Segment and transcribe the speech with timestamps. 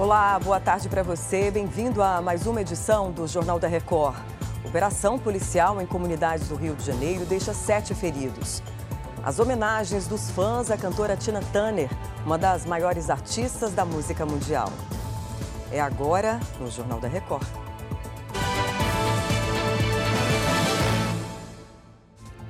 [0.00, 1.50] Olá, boa tarde para você.
[1.50, 4.16] Bem-vindo a mais uma edição do Jornal da Record.
[4.64, 8.62] Operação policial em comunidades do Rio de Janeiro deixa sete feridos.
[9.22, 11.90] As homenagens dos fãs à cantora Tina Turner,
[12.24, 14.72] uma das maiores artistas da música mundial.
[15.70, 17.46] É agora no Jornal da Record.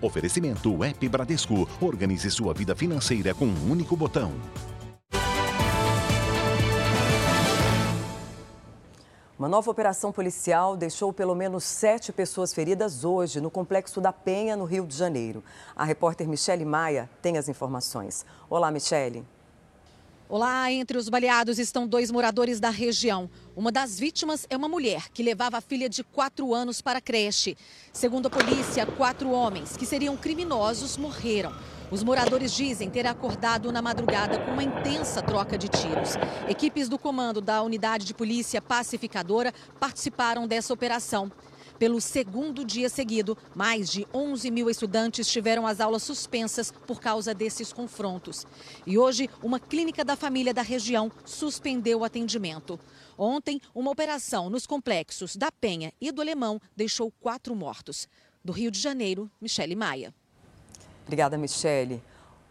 [0.00, 1.68] Oferecimento App Bradesco.
[1.80, 4.30] Organize sua vida financeira com um único botão.
[9.42, 14.56] Uma nova operação policial deixou pelo menos sete pessoas feridas hoje no Complexo da Penha,
[14.56, 15.42] no Rio de Janeiro.
[15.74, 18.24] A repórter Michele Maia tem as informações.
[18.48, 19.24] Olá, Michele.
[20.28, 23.28] Olá, entre os baleados estão dois moradores da região.
[23.56, 27.02] Uma das vítimas é uma mulher que levava a filha de quatro anos para a
[27.02, 27.56] creche.
[27.92, 31.52] Segundo a polícia, quatro homens que seriam criminosos morreram.
[31.92, 36.14] Os moradores dizem ter acordado na madrugada com uma intensa troca de tiros.
[36.48, 41.30] Equipes do comando da Unidade de Polícia Pacificadora participaram dessa operação.
[41.78, 47.34] Pelo segundo dia seguido, mais de 11 mil estudantes tiveram as aulas suspensas por causa
[47.34, 48.46] desses confrontos.
[48.86, 52.80] E hoje, uma clínica da família da região suspendeu o atendimento.
[53.18, 58.08] Ontem, uma operação nos complexos da Penha e do Alemão deixou quatro mortos.
[58.42, 60.14] Do Rio de Janeiro, Michele Maia.
[61.04, 62.02] Obrigada, Michele.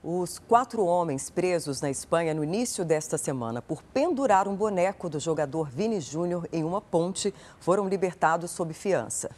[0.03, 5.19] Os quatro homens presos na Espanha no início desta semana por pendurar um boneco do
[5.19, 9.29] jogador Vini Júnior em uma ponte foram libertados sob fiança.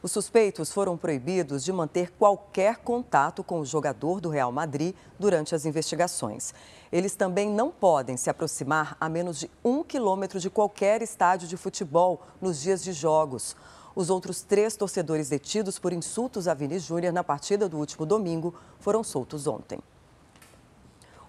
[0.00, 5.56] Os suspeitos foram proibidos de manter qualquer contato com o jogador do Real Madrid durante
[5.56, 6.54] as investigações.
[6.92, 11.56] Eles também não podem se aproximar a menos de um quilômetro de qualquer estádio de
[11.56, 13.56] futebol nos dias de jogos.
[13.94, 18.54] Os outros três torcedores detidos por insultos a Vini Júnior na partida do último domingo
[18.78, 19.80] foram soltos ontem.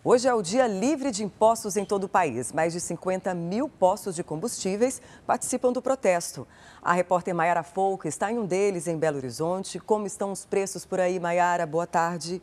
[0.02, 2.54] Hoje é o dia livre de impostos em todo o país.
[2.54, 6.48] Mais de 50 mil postos de combustíveis participam do protesto.
[6.82, 9.78] A repórter Maiara Folk está em um deles, em Belo Horizonte.
[9.78, 11.66] Como estão os preços por aí, Maiara?
[11.66, 12.42] Boa tarde.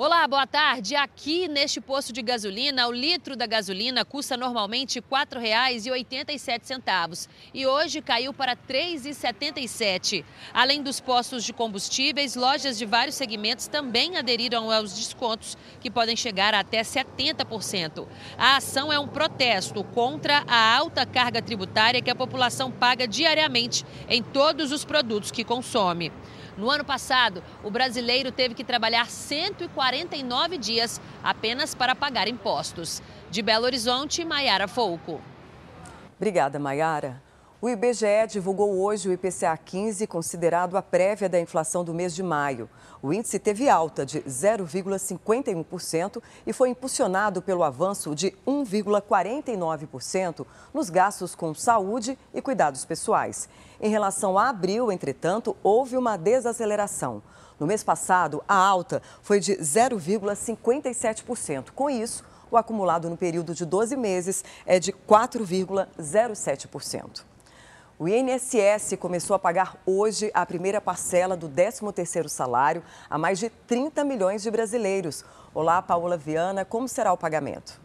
[0.00, 0.94] Olá, boa tarde.
[0.94, 8.00] Aqui neste posto de gasolina, o litro da gasolina custa normalmente R$ 4,87 e hoje
[8.00, 10.24] caiu para R$ 3,77.
[10.54, 16.14] Além dos postos de combustíveis, lojas de vários segmentos também aderiram aos descontos, que podem
[16.14, 18.06] chegar a até 70%.
[18.38, 23.84] A ação é um protesto contra a alta carga tributária que a população paga diariamente
[24.08, 26.12] em todos os produtos que consome.
[26.58, 33.00] No ano passado, o brasileiro teve que trabalhar 149 dias apenas para pagar impostos.
[33.30, 35.20] De Belo Horizonte, Maiara Folco.
[36.16, 37.22] Obrigada, Maiara.
[37.60, 42.22] O IBGE divulgou hoje o IPCA 15, considerado a prévia da inflação do mês de
[42.22, 42.70] maio.
[43.02, 51.34] O índice teve alta de 0,51% e foi impulsionado pelo avanço de 1,49% nos gastos
[51.34, 53.48] com saúde e cuidados pessoais.
[53.80, 57.20] Em relação a abril, entretanto, houve uma desaceleração.
[57.58, 61.72] No mês passado, a alta foi de 0,57%.
[61.74, 67.24] Com isso, o acumulado no período de 12 meses é de 4,07%.
[68.00, 73.50] O INSS começou a pagar hoje a primeira parcela do 13º salário a mais de
[73.50, 75.24] 30 milhões de brasileiros.
[75.52, 77.80] Olá, Paula Viana, como será o pagamento?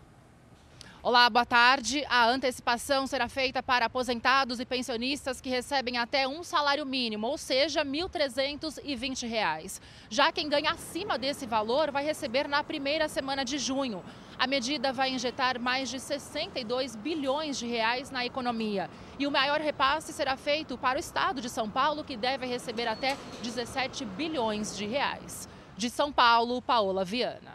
[1.01, 2.05] Olá, boa tarde.
[2.07, 7.37] A antecipação será feita para aposentados e pensionistas que recebem até um salário mínimo, ou
[7.37, 9.81] seja, R$ 1.320.
[10.11, 14.03] Já quem ganha acima desse valor vai receber na primeira semana de junho.
[14.37, 18.89] A medida vai injetar mais de 62 bilhões de reais na economia.
[19.17, 22.87] E o maior repasse será feito para o estado de São Paulo, que deve receber
[22.87, 25.47] até 17 bilhões de reais.
[25.77, 27.53] De São Paulo, Paola Viana.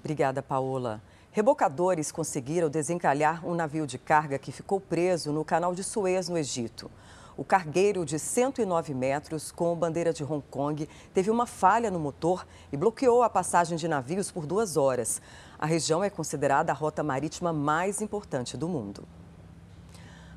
[0.00, 1.02] Obrigada, Paola.
[1.32, 6.38] Rebocadores conseguiram desencalhar um navio de carga que ficou preso no canal de Suez, no
[6.38, 6.90] Egito.
[7.36, 12.46] O cargueiro de 109 metros, com bandeira de Hong Kong, teve uma falha no motor
[12.72, 15.20] e bloqueou a passagem de navios por duas horas.
[15.58, 19.04] A região é considerada a rota marítima mais importante do mundo.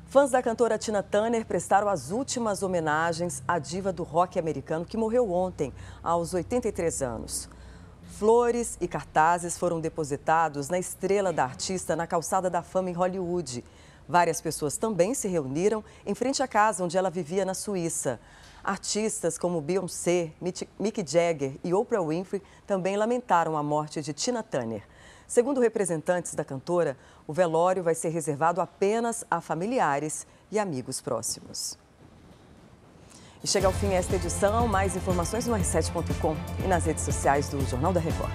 [0.06, 4.96] Fãs da cantora Tina Turner prestaram as últimas homenagens à diva do rock americano que
[4.96, 7.48] morreu ontem, aos 83 anos.
[8.18, 13.62] Flores e cartazes foram depositados na estrela da artista na calçada da fama em Hollywood.
[14.08, 18.18] Várias pessoas também se reuniram em frente à casa onde ela vivia na Suíça.
[18.64, 20.32] Artistas como Beyoncé,
[20.78, 24.82] Mick Jagger e Oprah Winfrey também lamentaram a morte de Tina Turner.
[25.26, 26.96] Segundo representantes da cantora,
[27.26, 31.78] o velório vai ser reservado apenas a familiares e amigos próximos.
[33.44, 34.66] E chega ao fim esta edição.
[34.66, 36.34] Mais informações no r7.com
[36.64, 38.32] e nas redes sociais do Jornal da Record.